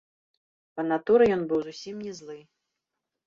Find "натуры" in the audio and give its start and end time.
0.91-1.27